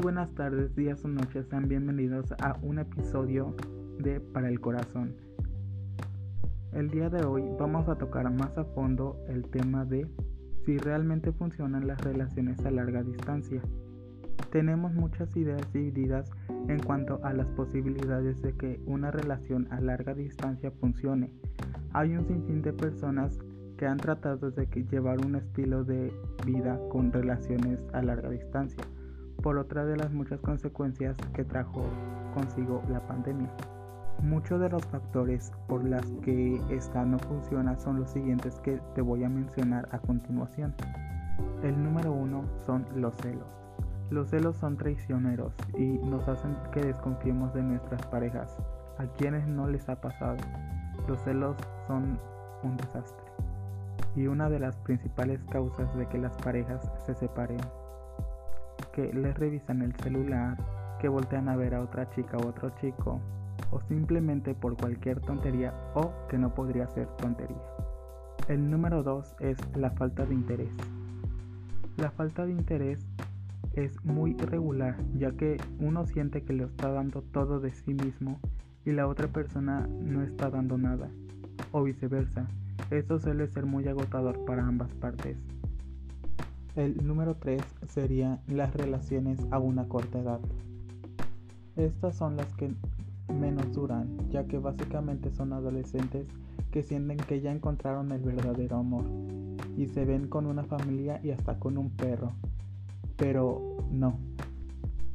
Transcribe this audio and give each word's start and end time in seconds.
buenas 0.00 0.34
tardes, 0.34 0.74
días 0.74 1.04
o 1.04 1.08
noches, 1.08 1.46
sean 1.48 1.68
bienvenidos 1.68 2.32
a 2.40 2.56
un 2.62 2.78
episodio 2.78 3.54
de 3.98 4.18
Para 4.18 4.48
el 4.48 4.58
Corazón. 4.58 5.14
El 6.72 6.88
día 6.88 7.10
de 7.10 7.22
hoy 7.22 7.44
vamos 7.58 7.86
a 7.86 7.96
tocar 7.96 8.32
más 8.32 8.56
a 8.56 8.64
fondo 8.64 9.18
el 9.28 9.44
tema 9.50 9.84
de 9.84 10.06
si 10.64 10.78
realmente 10.78 11.32
funcionan 11.32 11.86
las 11.86 12.00
relaciones 12.00 12.64
a 12.64 12.70
larga 12.70 13.02
distancia. 13.02 13.60
Tenemos 14.50 14.94
muchas 14.94 15.36
ideas 15.36 15.70
divididas 15.70 16.30
en 16.68 16.78
cuanto 16.78 17.20
a 17.22 17.34
las 17.34 17.48
posibilidades 17.48 18.40
de 18.40 18.54
que 18.54 18.80
una 18.86 19.10
relación 19.10 19.68
a 19.70 19.80
larga 19.80 20.14
distancia 20.14 20.70
funcione. 20.70 21.30
Hay 21.92 22.16
un 22.16 22.26
sinfín 22.26 22.62
de 22.62 22.72
personas 22.72 23.38
que 23.76 23.86
han 23.86 23.98
tratado 23.98 24.50
de 24.50 24.66
llevar 24.90 25.18
un 25.26 25.34
estilo 25.34 25.84
de 25.84 26.10
vida 26.46 26.80
con 26.88 27.12
relaciones 27.12 27.80
a 27.92 28.00
larga 28.00 28.30
distancia 28.30 28.82
por 29.42 29.58
otra 29.58 29.84
de 29.84 29.96
las 29.96 30.12
muchas 30.12 30.40
consecuencias 30.40 31.16
que 31.34 31.44
trajo 31.44 31.82
consigo 32.34 32.82
la 32.88 33.00
pandemia. 33.06 33.50
Muchos 34.22 34.60
de 34.60 34.68
los 34.68 34.84
factores 34.86 35.52
por 35.66 35.84
las 35.84 36.04
que 36.22 36.60
esta 36.68 37.04
no 37.04 37.18
funciona 37.18 37.78
son 37.78 38.00
los 38.00 38.10
siguientes 38.10 38.60
que 38.60 38.80
te 38.94 39.00
voy 39.00 39.24
a 39.24 39.28
mencionar 39.28 39.88
a 39.92 39.98
continuación. 39.98 40.74
El 41.62 41.82
número 41.82 42.12
uno 42.12 42.44
son 42.66 42.86
los 42.94 43.14
celos. 43.16 43.48
Los 44.10 44.28
celos 44.28 44.56
son 44.56 44.76
traicioneros 44.76 45.54
y 45.78 45.86
nos 45.86 46.28
hacen 46.28 46.56
que 46.72 46.82
desconfiemos 46.82 47.54
de 47.54 47.62
nuestras 47.62 48.04
parejas. 48.08 48.56
A 48.98 49.06
quienes 49.16 49.46
no 49.46 49.68
les 49.68 49.88
ha 49.88 50.00
pasado, 50.00 50.36
los 51.08 51.18
celos 51.22 51.56
son 51.86 52.18
un 52.62 52.76
desastre 52.76 53.24
y 54.16 54.26
una 54.26 54.50
de 54.50 54.58
las 54.58 54.76
principales 54.78 55.40
causas 55.50 55.94
de 55.96 56.06
que 56.08 56.18
las 56.18 56.36
parejas 56.38 56.90
se 57.06 57.14
separen 57.14 57.60
que 58.92 59.12
les 59.12 59.36
revisan 59.38 59.82
el 59.82 59.94
celular, 59.96 60.56
que 61.00 61.08
voltean 61.08 61.48
a 61.48 61.56
ver 61.56 61.74
a 61.74 61.82
otra 61.82 62.08
chica 62.10 62.36
o 62.36 62.48
otro 62.48 62.70
chico, 62.80 63.20
o 63.70 63.80
simplemente 63.82 64.54
por 64.54 64.76
cualquier 64.76 65.20
tontería 65.20 65.74
o 65.94 66.12
que 66.28 66.38
no 66.38 66.54
podría 66.54 66.86
ser 66.88 67.06
tontería. 67.16 67.62
El 68.48 68.70
número 68.70 69.02
2 69.02 69.36
es 69.40 69.58
la 69.76 69.90
falta 69.90 70.24
de 70.26 70.34
interés. 70.34 70.70
La 71.96 72.10
falta 72.10 72.46
de 72.46 72.52
interés 72.52 73.06
es 73.74 74.04
muy 74.04 74.32
irregular 74.32 74.96
ya 75.14 75.30
que 75.32 75.56
uno 75.78 76.06
siente 76.06 76.42
que 76.42 76.52
le 76.52 76.64
está 76.64 76.90
dando 76.90 77.22
todo 77.22 77.60
de 77.60 77.72
sí 77.72 77.94
mismo 77.94 78.40
y 78.84 78.92
la 78.92 79.06
otra 79.06 79.28
persona 79.28 79.86
no 79.86 80.22
está 80.22 80.50
dando 80.50 80.78
nada, 80.78 81.08
o 81.72 81.82
viceversa. 81.82 82.46
Esto 82.90 83.18
suele 83.18 83.46
ser 83.46 83.66
muy 83.66 83.86
agotador 83.86 84.44
para 84.44 84.66
ambas 84.66 84.92
partes. 84.94 85.36
El 86.76 87.04
número 87.04 87.34
3 87.34 87.60
sería 87.88 88.40
las 88.46 88.72
relaciones 88.74 89.40
a 89.50 89.58
una 89.58 89.88
corta 89.88 90.20
edad. 90.20 90.40
Estas 91.74 92.14
son 92.16 92.36
las 92.36 92.54
que 92.54 92.70
menos 93.28 93.72
duran, 93.72 94.08
ya 94.30 94.44
que 94.44 94.58
básicamente 94.58 95.30
son 95.30 95.52
adolescentes 95.52 96.28
que 96.70 96.82
sienten 96.82 97.16
que 97.16 97.40
ya 97.40 97.50
encontraron 97.50 98.12
el 98.12 98.20
verdadero 98.20 98.76
amor 98.76 99.04
y 99.76 99.86
se 99.86 100.04
ven 100.04 100.28
con 100.28 100.46
una 100.46 100.62
familia 100.62 101.20
y 101.24 101.30
hasta 101.30 101.58
con 101.58 101.76
un 101.76 101.90
perro. 101.90 102.32
Pero 103.16 103.78
no, 103.90 104.18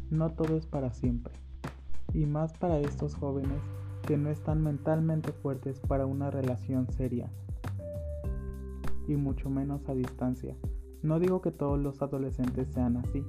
no 0.10 0.32
todo 0.32 0.58
es 0.58 0.66
para 0.66 0.92
siempre. 0.92 1.34
Y 2.14 2.26
más 2.26 2.54
para 2.54 2.80
estos 2.80 3.16
jóvenes 3.16 3.62
que 4.06 4.18
no 4.18 4.30
están 4.30 4.62
mentalmente 4.62 5.32
fuertes 5.32 5.80
para 5.80 6.06
una 6.06 6.30
relación 6.32 6.92
seria. 6.92 7.30
Y 9.08 9.16
mucho 9.16 9.50
menos 9.50 9.88
a 9.88 9.94
distancia. 9.94 10.56
No 11.06 11.20
digo 11.20 11.40
que 11.40 11.52
todos 11.52 11.78
los 11.78 12.02
adolescentes 12.02 12.68
sean 12.70 12.98
así, 12.98 13.24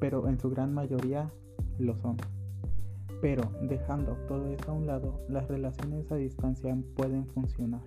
pero 0.00 0.26
en 0.26 0.40
su 0.40 0.48
gran 0.48 0.72
mayoría 0.72 1.30
lo 1.78 1.94
son. 1.98 2.16
Pero 3.20 3.42
dejando 3.60 4.16
todo 4.26 4.46
eso 4.46 4.70
a 4.70 4.72
un 4.72 4.86
lado, 4.86 5.20
las 5.28 5.46
relaciones 5.46 6.10
a 6.10 6.16
distancia 6.16 6.74
pueden 6.96 7.26
funcionar, 7.26 7.82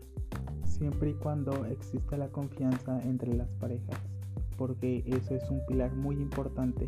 siempre 0.65 1.09
y 1.09 1.13
cuando 1.15 1.65
exista 1.65 2.15
la 2.15 2.27
confianza 2.27 3.01
entre 3.01 3.33
las 3.33 3.49
parejas, 3.53 3.99
porque 4.55 5.03
eso 5.07 5.33
es 5.33 5.49
un 5.49 5.65
pilar 5.65 5.91
muy 5.95 6.17
importante 6.17 6.87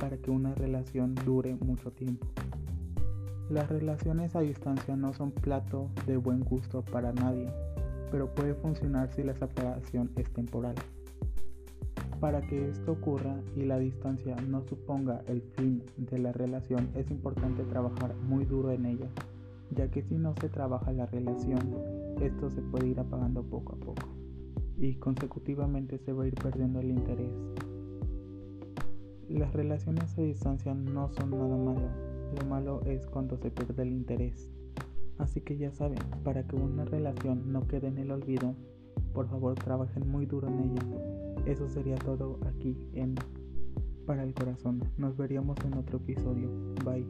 para 0.00 0.16
que 0.16 0.32
una 0.32 0.56
relación 0.56 1.14
dure 1.24 1.54
mucho 1.54 1.92
tiempo. 1.92 2.26
Las 3.50 3.68
relaciones 3.68 4.34
a 4.34 4.40
distancia 4.40 4.96
no 4.96 5.12
son 5.12 5.30
plato 5.30 5.90
de 6.08 6.16
buen 6.16 6.40
gusto 6.40 6.82
para 6.82 7.12
nadie, 7.12 7.48
pero 8.10 8.34
puede 8.34 8.54
funcionar 8.54 9.12
si 9.12 9.22
la 9.22 9.36
separación 9.36 10.10
es 10.16 10.28
temporal. 10.32 10.74
Para 12.20 12.42
que 12.42 12.68
esto 12.68 12.92
ocurra 12.92 13.40
y 13.54 13.62
la 13.62 13.78
distancia 13.78 14.34
no 14.36 14.62
suponga 14.62 15.22
el 15.28 15.42
fin 15.56 15.82
de 15.96 16.18
la 16.18 16.32
relación, 16.32 16.90
es 16.94 17.10
importante 17.10 17.62
trabajar 17.64 18.14
muy 18.28 18.44
duro 18.44 18.72
en 18.72 18.86
ella, 18.86 19.08
ya 19.70 19.88
que 19.88 20.02
si 20.02 20.16
no 20.16 20.34
se 20.40 20.48
trabaja 20.48 20.92
la 20.92 21.06
relación, 21.06 21.76
esto 22.20 22.50
se 22.50 22.60
puede 22.62 22.88
ir 22.88 22.98
apagando 22.98 23.42
poco 23.44 23.74
a 23.74 23.76
poco 23.76 24.18
y 24.80 24.94
consecutivamente 24.94 25.98
se 25.98 26.12
va 26.12 26.24
a 26.24 26.26
ir 26.28 26.34
perdiendo 26.34 26.80
el 26.80 26.90
interés. 26.90 27.32
Las 29.28 29.52
relaciones 29.52 30.16
a 30.16 30.22
distancia 30.22 30.74
no 30.74 31.10
son 31.10 31.30
nada 31.30 31.56
malo, 31.56 31.88
lo 32.38 32.46
malo 32.46 32.82
es 32.86 33.06
cuando 33.06 33.36
se 33.36 33.50
pierde 33.50 33.82
el 33.82 33.92
interés. 33.92 34.50
Así 35.18 35.40
que 35.40 35.56
ya 35.58 35.72
saben, 35.72 35.98
para 36.22 36.46
que 36.46 36.56
una 36.56 36.84
relación 36.84 37.52
no 37.52 37.66
quede 37.66 37.88
en 37.88 37.98
el 37.98 38.12
olvido, 38.12 38.54
por 39.12 39.28
favor 39.28 39.54
trabajen 39.54 40.08
muy 40.08 40.26
duro 40.26 40.48
en 40.48 40.60
ella 40.60 40.82
eso 41.48 41.66
sería 41.68 41.96
todo 41.96 42.38
aquí 42.46 42.76
en 42.92 43.14
Para 44.06 44.22
el 44.22 44.34
Corazón. 44.34 44.82
Nos 44.98 45.16
veríamos 45.16 45.56
en 45.64 45.74
otro 45.74 45.96
episodio. 45.96 46.50
Bye. 46.84 47.06